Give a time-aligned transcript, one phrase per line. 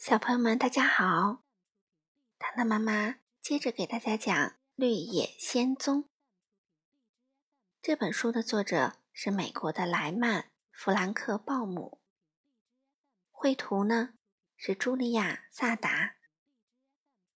[0.00, 1.44] 小朋友们，大家好！
[2.38, 4.34] 糖糖妈妈接着给大家讲
[4.74, 6.04] 《绿野仙踪》
[7.82, 10.42] 这本书的作者是美国的莱曼·
[10.72, 12.00] 弗兰克·鲍姆，
[13.30, 14.14] 绘图呢
[14.56, 16.16] 是茱莉亚·萨达，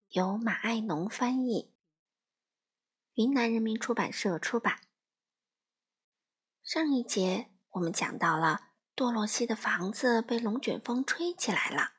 [0.08, 1.74] 由马爱农翻译，
[3.12, 4.80] 云南人民出版社出版。
[6.62, 11.93] 上一节我们讲到了多罗西的房子被龙卷风吹起来了。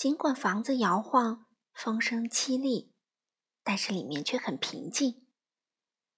[0.00, 2.94] 尽管房子摇晃，风声凄厉，
[3.62, 5.26] 但是里面却很平静。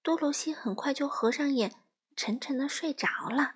[0.01, 1.83] 多罗西很快就合上眼，
[2.15, 3.55] 沉沉的睡着了。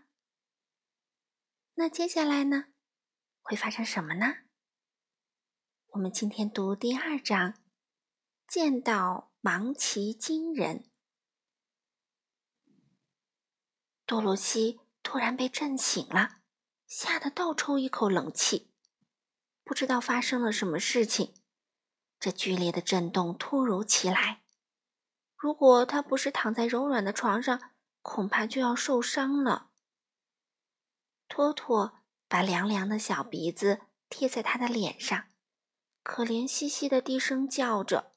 [1.75, 2.65] 那接下来呢？
[3.41, 4.39] 会发生什么呢？
[5.91, 7.53] 我们今天读第二章，
[8.49, 10.91] 见到芒奇金人。
[14.05, 16.41] 多罗西突然被震醒了，
[16.85, 18.73] 吓得倒抽一口冷气。
[19.67, 21.33] 不知道发生了什么事情，
[22.21, 24.41] 这剧烈的震动突如其来。
[25.35, 29.71] 如果他不是躺在柔软的床上，恐怕就要受伤了。
[31.27, 35.27] 托托把凉凉的小鼻子贴在他的脸上，
[36.01, 38.13] 可怜兮兮的低声叫着。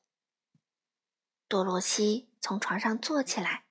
[1.49, 3.65] 多罗西从床上坐起来，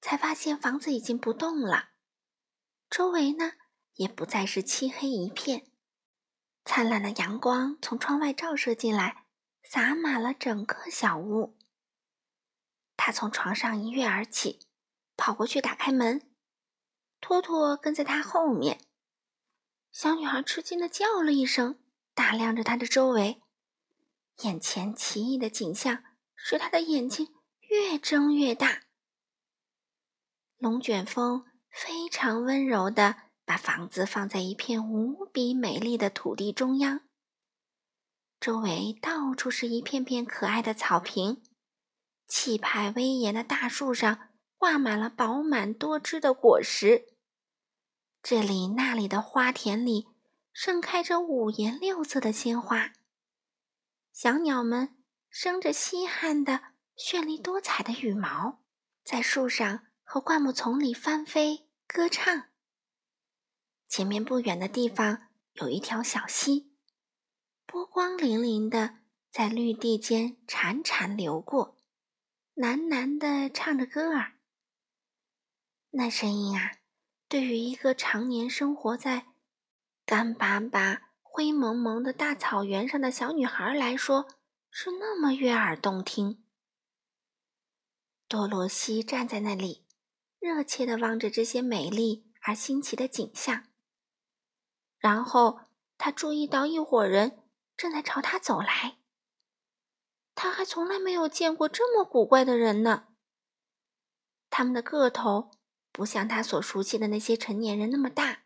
[0.00, 1.90] 才发现房子已经不动了，
[2.90, 3.52] 周围呢
[3.94, 5.70] 也不再是漆黑一片。
[6.64, 9.26] 灿烂的阳光从窗外照射进来，
[9.62, 11.58] 洒满了整个小屋。
[12.96, 14.60] 他从床上一跃而起，
[15.16, 16.30] 跑过去打开门。
[17.20, 18.80] 托托跟在他后面。
[19.92, 21.78] 小女孩吃惊的叫了一声，
[22.14, 23.42] 打量着他的周围。
[24.42, 26.02] 眼前奇异的景象
[26.34, 28.82] 使她的眼睛越睁越大。
[30.56, 33.16] 龙卷风非常温柔的。
[33.44, 37.00] 把房子放在一片无比美丽的土地中央，
[38.40, 41.42] 周围到处是一片片可爱的草坪，
[42.26, 47.06] 气派威严的大树上挂满了饱满多汁的果实。
[48.22, 50.08] 这里那里的花田里
[50.52, 52.92] 盛开着五颜六色的鲜花，
[54.12, 54.96] 小鸟们
[55.28, 56.62] 生着稀罕的
[56.96, 58.62] 绚丽多彩的羽毛，
[59.04, 62.53] 在树上和灌木丛里翻飞歌唱。
[63.96, 66.72] 前面不远的地方有一条小溪，
[67.64, 68.96] 波光粼粼的
[69.30, 71.76] 在绿地间潺潺流过，
[72.56, 74.32] 喃喃的唱着歌儿。
[75.90, 76.72] 那声音啊，
[77.28, 79.26] 对于一个常年生活在
[80.04, 84.26] 干巴巴、灰蒙蒙的大草原上的小女孩来说，
[84.72, 86.44] 是那么悦耳动听。
[88.26, 89.86] 多罗西站在那里，
[90.40, 93.68] 热切的望着这些美丽而新奇的景象。
[95.04, 95.60] 然后
[95.98, 97.44] 他注意到一伙人
[97.76, 98.96] 正在朝他走来。
[100.34, 103.08] 他还从来没有见过这么古怪的人呢。
[104.48, 105.50] 他们的个头
[105.92, 108.44] 不像他所熟悉的那些成年人那么大，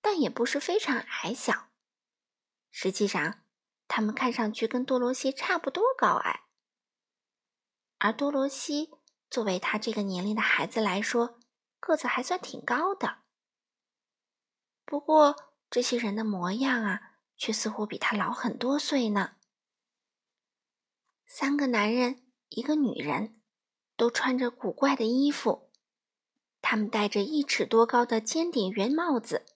[0.00, 1.68] 但也不是非常矮小。
[2.70, 3.42] 实际上，
[3.86, 6.44] 他们看上去跟多罗西差不多高矮。
[7.98, 8.94] 而多罗西
[9.28, 11.38] 作为他这个年龄的孩子来说，
[11.78, 13.18] 个子还算挺高的。
[14.86, 19.36] 不过，这些人的模样啊，却似乎比他老很多岁呢。
[21.24, 23.40] 三个男人，一个女人，
[23.96, 25.70] 都穿着古怪的衣服。
[26.60, 29.46] 他们戴着一尺多高的尖顶圆帽子，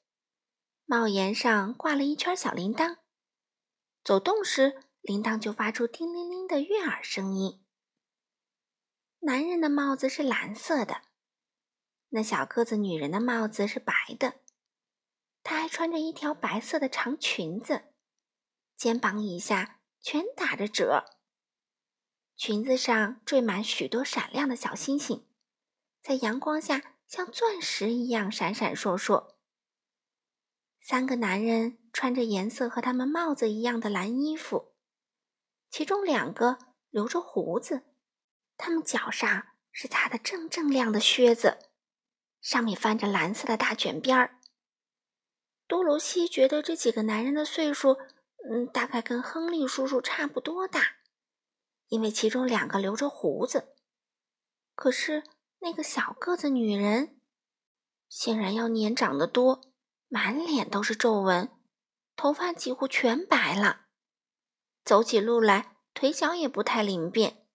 [0.85, 2.99] 帽檐上挂了一圈小铃铛。
[4.05, 7.65] 走动时，铃铛就发出叮铃铃的悦耳声音。
[9.19, 11.03] 男人的帽子是蓝色的，
[12.11, 14.44] 那小个子女人的帽子是白的。
[15.45, 17.85] 她还穿着一条白色的长裙子，
[18.77, 21.05] 肩膀以下全打着褶，
[22.35, 25.29] 裙子上缀满许多闪亮的小星星，
[26.03, 29.35] 在阳光下像钻石一样闪闪烁烁。
[30.81, 34.75] 三个男人穿着颜色和他们帽子一样的蓝衣服，
[35.71, 36.59] 其中两个
[36.89, 37.83] 留着胡子，
[38.57, 41.71] 他们脚上是擦得锃锃亮的靴子，
[42.41, 44.41] 上面翻着蓝色的大卷边儿。
[45.67, 47.97] 多罗西觉得这几个男人的岁数，
[48.51, 50.97] 嗯，大概跟亨利叔叔差不多大，
[51.89, 53.75] 因为其中两个留着胡子。
[54.75, 55.25] 可是
[55.61, 57.19] 那个小个子女人，
[58.09, 59.63] 显然要年长得多，
[60.09, 61.49] 满脸都是皱纹，
[62.15, 63.87] 头发几乎全白了，
[64.85, 67.47] 走起路来腿脚也不太灵便。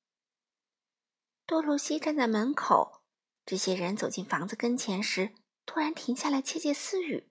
[1.45, 3.03] 多罗西站在门口，
[3.45, 5.35] 这些人走进房子跟前时，
[5.65, 7.28] 突然停下来窃窃私语。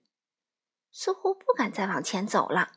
[0.91, 2.73] 似乎不敢再往前走了。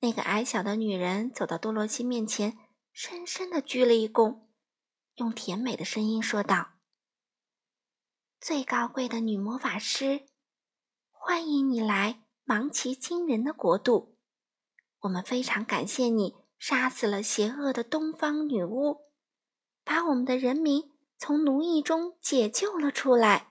[0.00, 2.58] 那个矮小的女人走到多罗西面前，
[2.92, 4.40] 深深的鞠了一躬，
[5.14, 6.72] 用甜美的声音说道
[8.40, 10.26] ：“最高贵的女魔法师，
[11.10, 14.16] 欢迎你来芒奇惊人的国度。
[15.00, 19.12] 我们非常感谢你杀死了邪恶的东方女巫，
[19.84, 23.50] 把我们的人民从奴役中解救了出来。”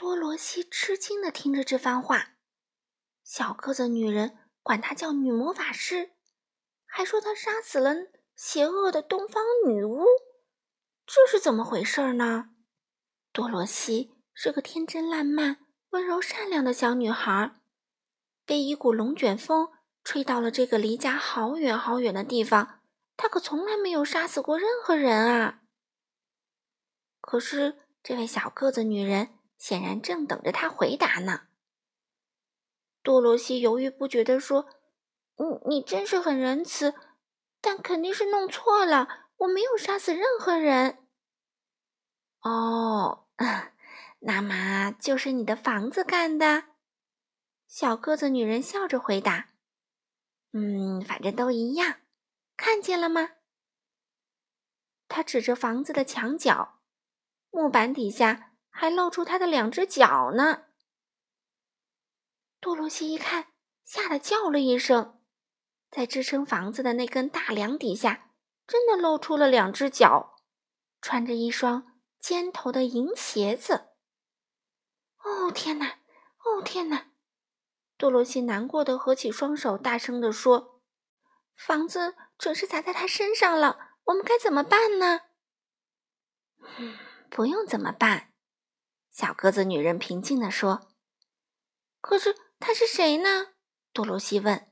[0.00, 2.30] 多罗西吃惊的听着这番话，
[3.22, 4.38] 小个子女人。
[4.62, 6.12] 管她叫女魔法师，
[6.86, 7.94] 还说她杀死了
[8.34, 10.06] 邪恶的东方女巫，
[11.04, 12.48] 这是怎么回事呢？
[13.30, 17.60] 多罗西是个天真烂漫、温柔善良的小女孩，
[18.46, 19.68] 被一股龙卷风
[20.02, 22.80] 吹到了这个离家好远好远的地方。
[23.18, 25.60] 她可从来没有杀死过任何人啊！
[27.20, 31.42] 可是这位小个子女人显然正等着他回答呢。
[33.02, 34.66] 多罗西犹豫不决地说
[35.36, 36.94] ：“嗯，你真是很仁慈，
[37.60, 39.28] 但肯定是弄错了。
[39.36, 41.06] 我没有杀死任何人。”
[42.40, 43.26] 哦，
[44.20, 46.64] 那么就是你的房子干的？
[47.68, 49.50] 小个子女人笑着回答
[50.52, 52.00] ：“嗯，反正都一样。
[52.56, 53.30] 看见了吗？”
[55.08, 56.80] 他指着房子的墙角，
[57.50, 60.64] 木板底下还露出他的两只脚呢。
[62.60, 63.48] 多罗西一看，
[63.84, 65.20] 吓得叫了一声，
[65.90, 68.30] 在支撑房子的那根大梁底下，
[68.66, 70.36] 真的露出了两只脚，
[71.00, 73.88] 穿着一双尖头的银鞋子。
[75.22, 75.98] 哦天哪！
[76.44, 77.06] 哦天哪！
[77.96, 80.80] 多罗西难过的合起双手，大声地说
[81.54, 85.20] ：“房子准是砸在他身上了，我们该怎么办呢？”“，
[87.28, 88.29] 不用怎么办。”
[89.10, 90.92] 小个子女人平静地说。
[92.00, 93.54] “可是。”她是谁呢？
[93.90, 94.70] 多罗西问。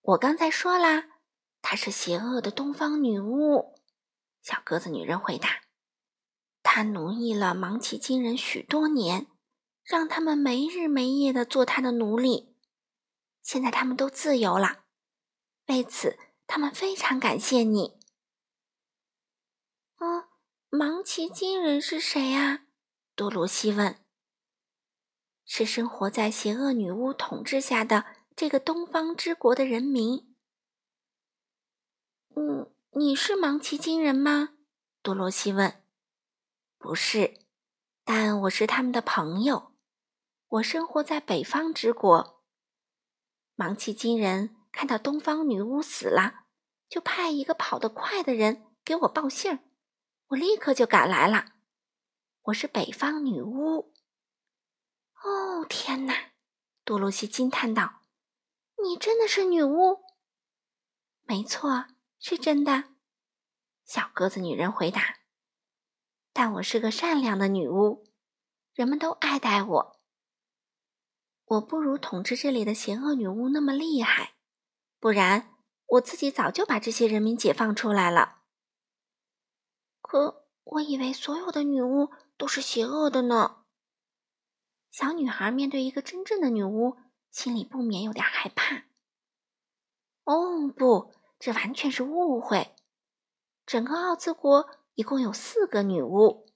[0.00, 1.20] 我刚才说啦，
[1.60, 3.78] 她是邪恶的东方女巫。
[4.40, 5.64] 小个子女人回答。
[6.62, 9.26] 她奴役了芒奇金人许多年，
[9.84, 12.56] 让他们没日没夜的做她的奴隶。
[13.42, 14.86] 现在他们都自由了，
[15.66, 18.00] 为此他们非常感谢你。
[19.98, 20.28] 哦，
[20.70, 22.65] 芒奇金人是谁呀？
[23.16, 23.96] 多罗西问。
[25.46, 28.04] 是生活在邪恶女巫统治下的
[28.36, 30.36] 这个东方之国的人民。
[32.34, 34.50] 嗯，你是芒奇金人吗？
[35.00, 35.82] 多罗西问。
[36.76, 37.40] 不是，
[38.04, 39.72] 但我是他们的朋友。
[40.48, 42.44] 我生活在北方之国。
[43.54, 46.44] 芒奇金人看到东方女巫死了，
[46.86, 49.60] 就派一个跑得快的人给我报信儿，
[50.28, 51.55] 我立刻就赶来了。
[52.46, 53.92] 我是北方女巫。
[55.24, 56.14] 哦天哪！
[56.84, 58.02] 多罗西惊叹道
[58.80, 60.04] ：“你真的是女巫
[61.26, 61.86] ？”“没错，
[62.20, 62.90] 是真的。”
[63.84, 65.16] 小个子女人回答。
[66.32, 68.04] “但我是个善良的女巫，
[68.74, 70.00] 人们都爱戴我。
[71.46, 74.34] 我不如统治这里的邪恶女巫那么厉害，
[75.00, 75.56] 不然
[75.86, 78.42] 我自己早就把这些人民解放出来了。
[80.00, 83.64] 可我以为所有的女巫都是邪恶的呢。”
[84.90, 86.96] 小女孩面对一个真正的女巫，
[87.30, 88.84] 心里不免有点害怕。
[90.24, 92.74] 哦，不，这完全是误会。
[93.66, 96.46] 整个奥兹国一共有四个女巫，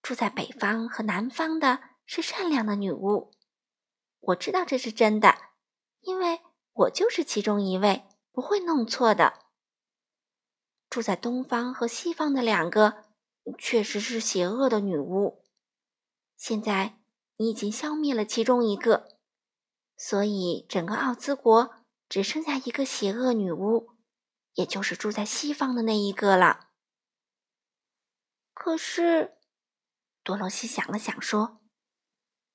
[0.00, 3.32] 住在北方和南方的是善良的女巫。
[4.20, 5.36] 我知道这是真的，
[6.00, 6.40] 因为
[6.72, 9.46] 我就是其中一位，不会弄错的。
[10.88, 13.04] 住在东方和西方的两个，
[13.56, 15.44] 确实是邪恶的女巫。
[16.36, 16.96] 现在。
[17.40, 19.16] 你已经消灭了其中一个，
[19.96, 21.76] 所以整个奥兹国
[22.08, 23.90] 只剩下一个邪恶女巫，
[24.54, 26.70] 也就是住在西方的那一个了。
[28.52, 29.38] 可是，
[30.24, 31.60] 多罗西想了想说：“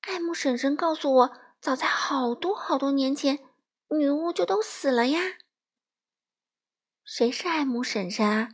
[0.02, 3.38] 艾姆婶婶告诉我，早在好多好多年前，
[3.88, 5.38] 女巫就都死了呀。”
[7.02, 8.50] 谁是艾姆婶婶啊？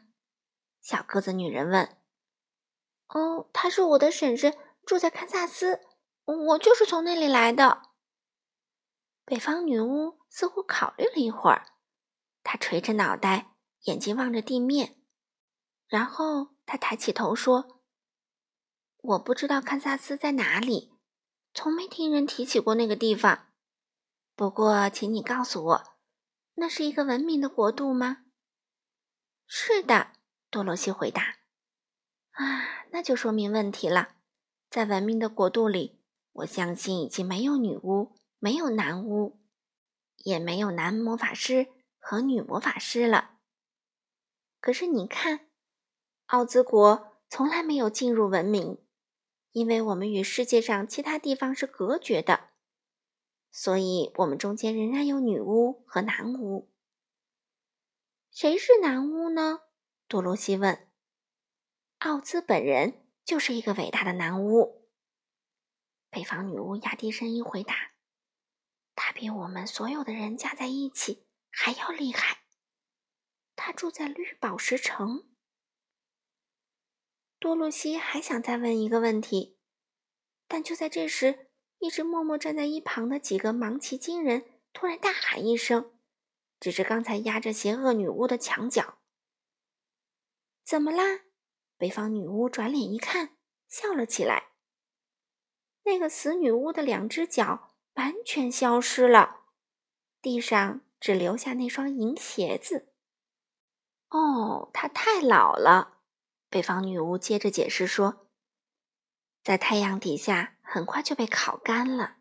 [0.80, 1.88] 小个子女人问。
[3.10, 5.80] “哦，她是我的婶婶，住在堪萨斯。”
[6.24, 7.82] 我就是从那里来的。
[9.24, 11.66] 北方女巫似乎考虑了一会儿，
[12.44, 15.02] 她垂着脑袋，眼睛望着地面，
[15.88, 17.82] 然后她抬起头说
[18.98, 20.94] ：“我不知道堪萨斯在哪里，
[21.52, 23.48] 从没听人提起过那个地方。
[24.36, 25.82] 不过，请你告诉我，
[26.54, 28.18] 那是一个文明的国度吗
[29.48, 30.12] ？”“是的。”
[30.48, 31.38] 多罗西回答。
[32.42, 34.16] “啊，那就说明问题了，
[34.70, 35.98] 在文明的国度里。”
[36.32, 39.40] 我相信已经没有女巫，没有男巫，
[40.18, 41.66] 也没有男魔法师
[41.98, 43.32] 和女魔法师了。
[44.60, 45.48] 可是你看，
[46.26, 48.78] 奥兹国从来没有进入文明，
[49.50, 52.50] 因为我们与世界上其他地方是隔绝的，
[53.50, 56.70] 所以我们中间仍然有女巫和男巫。
[58.30, 59.62] 谁是男巫呢？
[60.06, 60.86] 多罗西问。
[62.00, 64.88] 奥兹本人就是一个伟大的男巫。
[66.08, 67.92] 北方女巫压低声音回答
[68.96, 72.38] ：“他比我们所有的人加在一起还要厉害。
[73.54, 75.28] 他住在绿宝石城。”
[77.38, 79.58] 多罗西还想再问一个问题，
[80.48, 85.94] 但就在这时，一直默默站在一旁的几个芒奇金人突然大喊一声。
[86.58, 89.00] 指着刚才压着邪恶女巫的墙角，
[90.64, 91.24] 怎么啦？
[91.80, 94.50] 北方女巫转脸一看，笑了起来。
[95.84, 99.44] 那个死女巫的两只脚完全消失了，
[100.20, 102.92] 地上只留下那双银鞋子。
[104.10, 106.02] 哦，她太老了。
[106.50, 108.26] 北方女巫接着解释说，
[109.42, 112.18] 在太阳底下很快就被烤干了，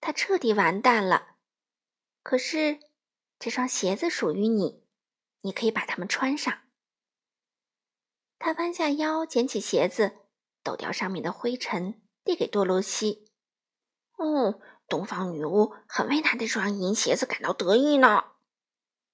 [0.00, 1.34] 她彻底完蛋了。
[2.22, 2.78] 可是。
[3.40, 4.84] 这双鞋子属于你，
[5.42, 6.67] 你可以把它们穿上。
[8.38, 10.18] 他弯下腰捡起鞋子，
[10.62, 13.26] 抖掉上面的灰尘，递给多罗西。
[14.16, 18.24] 哦，东方女巫很为她这双银鞋子感到得意呢。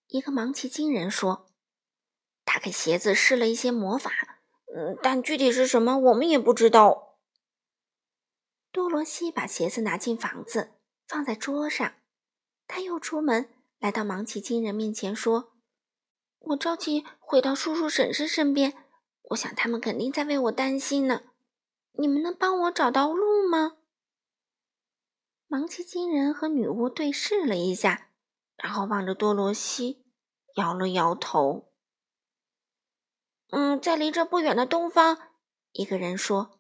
[0.09, 1.47] 一个芒奇金人说
[2.45, 4.11] ：“他给鞋子施了一些魔法，
[4.75, 7.19] 嗯，但具体是什么，我们也不知道。”
[8.71, 10.75] 多罗西把鞋子拿进房子，
[11.09, 11.95] 放在桌上。
[12.67, 13.51] 他又出门。
[13.79, 15.53] 来到芒奇金人面前说
[16.41, 18.84] ：“我着急回到叔叔婶婶身边，
[19.31, 21.23] 我想他们肯定在为我担心呢。
[21.93, 23.77] 你们能帮我找到路吗？”
[25.47, 28.11] 芒奇金人和女巫对视了一下，
[28.57, 30.05] 然后望着多罗西，
[30.57, 31.71] 摇了摇头。
[33.51, 35.19] “嗯，在离这不远的东方，
[35.71, 36.59] 一个人说，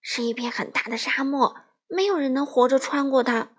[0.00, 1.56] 是一片很大的沙漠，
[1.88, 3.56] 没有人能活着穿过它。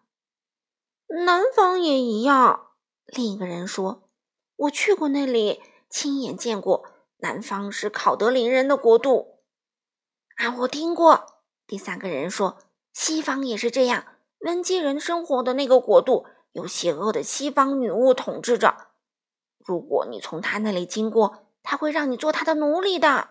[1.25, 2.68] 南方也一样。”
[3.08, 4.10] 另一个人说
[4.56, 6.88] ：“我去过那里，亲眼见过。
[7.19, 9.39] 南方是考德林人的国度。”
[10.35, 11.43] 啊，我听过。
[11.65, 12.57] 第三个人说
[12.93, 14.05] ：“西方也是这样，
[14.39, 18.88] 温基人生活的那个国度，由邪恶的西方女巫统治着。
[19.57, 23.29] 如果你从他那里经过，他会让你做他的奴隶的。”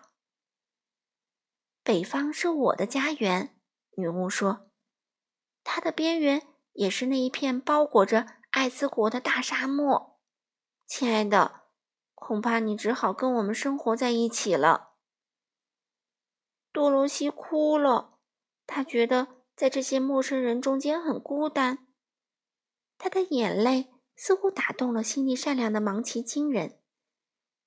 [1.83, 3.55] 北方是我的家园，
[3.95, 4.67] 女巫说。
[5.63, 8.25] 它的边缘也是那一片包裹着。
[8.51, 10.19] 艾斯国的大沙漠，
[10.87, 11.61] 亲爱的，
[12.19, 14.93] 恐怕你只好跟我们生活在一起了。
[16.71, 18.19] 多罗西哭了，
[18.67, 21.87] 他觉得在这些陌生人中间很孤单。
[22.99, 26.79] 他的眼泪似乎打动了心地善良的芒奇金人，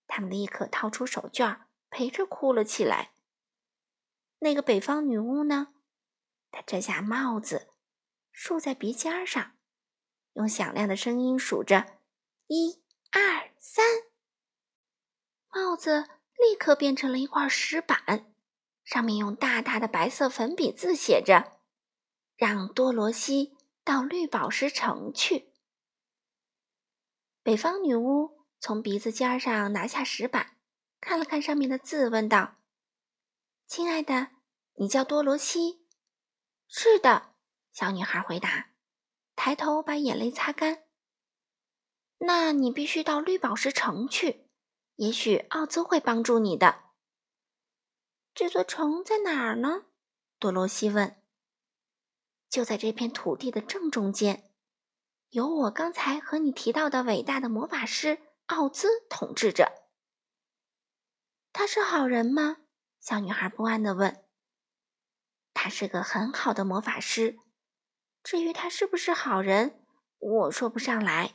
[0.06, 3.14] 他们立刻掏出手绢陪着哭了起来。
[4.38, 5.74] 那个北方女巫呢？
[6.50, 7.70] 她摘下帽子，
[8.30, 9.52] 竖在鼻尖上。
[10.34, 11.98] 用响亮的声音数着
[12.46, 13.84] ：“一、二、三。”
[15.54, 18.32] 帽子立刻变成了一块石板，
[18.84, 21.58] 上面用大大的白色粉笔字写着
[22.36, 25.52] ：“让多罗西到绿宝石城去。”
[27.44, 30.56] 北方女巫从鼻子尖上拿下石板，
[31.00, 32.56] 看了看上面的字，问道
[33.66, 34.28] ：“亲爱的，
[34.76, 35.86] 你叫多罗西
[36.66, 37.34] ？”“是的。”
[37.72, 38.70] 小女孩回答。
[39.34, 40.84] 抬头把眼泪擦干。
[42.18, 44.41] 那你必须到绿宝石城去，
[44.96, 46.80] 也许奥兹会帮助你的。
[48.34, 49.86] 这座城在哪儿呢？
[50.38, 51.22] 多罗西问。
[52.48, 54.50] 就在这片土地的正中间，
[55.30, 59.72] 由我刚才和你提到的伟大的魔法师奥兹统治着。
[61.52, 62.58] 他是好人吗？
[63.00, 64.24] 小女孩不安地问。
[65.54, 67.38] 他是个很好的魔法师。
[68.22, 69.84] 至于他是不是好人，
[70.18, 71.34] 我说不上来。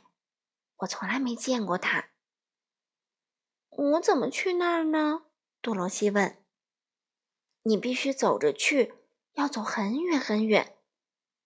[0.78, 2.10] 我从来没见过他。
[3.78, 5.22] 我怎么去那儿呢？
[5.60, 6.36] 多罗西问。
[7.62, 8.94] 你必须走着去，
[9.34, 10.76] 要走很远很远，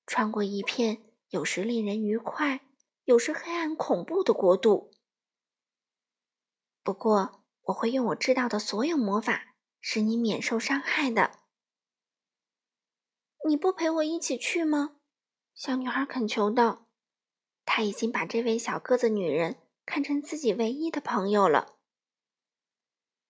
[0.07, 2.67] 穿过一片有时令人愉快、
[3.05, 4.93] 有时黑暗恐怖的国度。
[6.83, 11.33] 不过，我会用我知道的所有魔法，使你免受伤害的。
[13.47, 14.97] 你不陪我一起去吗？
[15.55, 16.87] 小女孩恳求道
[17.67, 21.77] ：“她已经把这位小个子女人看成自己唯一的朋友了。”“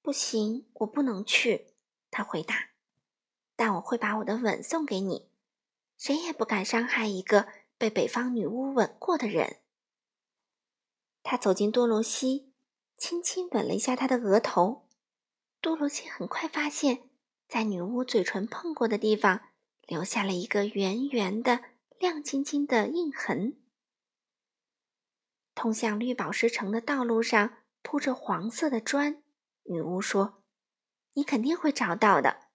[0.03, 1.69] 不行，我不能去。”
[2.11, 2.71] 她回答。
[3.57, 5.31] “但我会把我的吻送给你。
[5.97, 7.47] 谁也不敢伤害一个
[7.79, 9.59] 被北方女巫吻过的人。”
[11.23, 12.53] 他走进多罗西，
[12.97, 14.89] 轻轻吻了一下她的额头。
[15.61, 17.09] 多罗西很快发现，
[17.47, 19.51] 在女巫嘴唇碰过的地方，
[19.87, 21.63] 留下了一个圆圆的、
[22.01, 23.57] 亮晶晶的印痕。
[25.55, 29.22] 通向绿宝石城的道路上铺着黄色的砖。
[29.65, 30.43] 女巫说
[31.15, 32.49] ：“你肯定会找到的。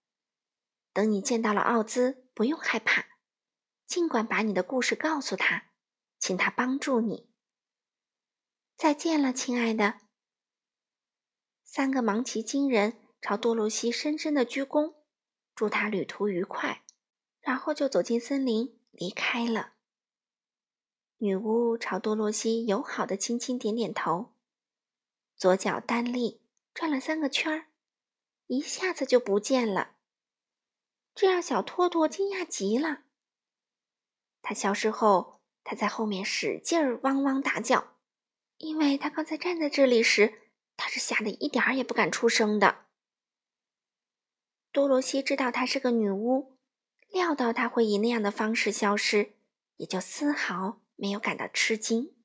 [0.93, 3.05] 等你见到了奥兹，不用害怕，
[3.85, 5.71] 尽管把你的故事告诉他，
[6.19, 7.29] 请他帮助你。”
[8.75, 10.01] 再见了，亲爱的。
[11.63, 14.95] 三个芒奇金人朝多萝西深深的鞠躬，
[15.55, 16.83] 祝他旅途愉快，
[17.41, 19.73] 然后就走进森林离开了。
[21.17, 24.35] 女巫朝多萝西友好的轻轻点点头，
[25.35, 26.41] 左脚单立。
[26.77, 27.69] 转了三个圈儿，
[28.45, 29.95] 一下子就不见了，
[31.15, 33.05] 这让小托托惊讶极了。
[34.43, 37.95] 他消失后，他在后面使劲儿汪汪大叫，
[38.57, 42.85] 因为他刚才站在这里时，他是吓得一点儿也不敢出声的。
[44.71, 46.59] 多罗西知道她是个女巫，
[47.07, 49.33] 料到她会以那样的方式消失，
[49.77, 52.15] 也就丝毫没有感到吃惊。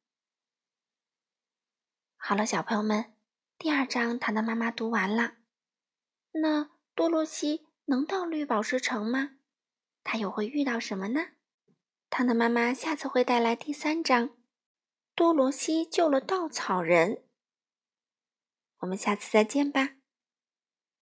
[2.19, 3.12] 好了，小朋友们。
[3.63, 5.35] 第二章，糖糖妈妈读完了。
[6.33, 9.37] 那多罗西能到绿宝石城吗？
[10.03, 11.27] 他又会遇到什么呢？
[12.11, 14.31] 糖糖妈妈下次会带来第三章。
[15.15, 17.23] 多罗西救了稻草人。
[18.79, 19.91] 我们下次再见吧。